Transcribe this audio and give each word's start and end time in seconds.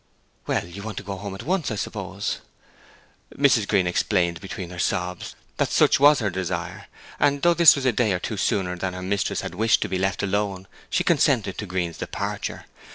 'Well, 0.47 0.65
you 0.65 0.81
want 0.81 0.97
to 0.97 1.03
go 1.03 1.15
home 1.17 1.35
at 1.35 1.43
once, 1.43 1.69
I 1.69 1.75
suppose?' 1.75 2.39
Mrs. 3.37 3.67
Green 3.67 3.85
explained, 3.85 4.41
between 4.41 4.71
her 4.71 4.79
sobs, 4.79 5.35
that 5.57 5.69
such 5.69 5.99
was 5.99 6.17
her 6.17 6.31
desire; 6.31 6.87
and 7.19 7.43
though 7.43 7.53
this 7.53 7.75
was 7.75 7.85
a 7.85 7.91
day 7.91 8.11
or 8.11 8.17
two 8.19 8.35
sooner 8.37 8.75
than 8.75 8.95
her 8.95 9.03
mistress 9.03 9.41
had 9.41 9.53
wished 9.53 9.81
to 9.83 9.87
be 9.89 9.99
left 9.99 10.23
alone 10.23 10.67
she 10.89 11.03
consented 11.03 11.59
to 11.59 11.67
Green's 11.67 11.99
departure. 11.99 12.65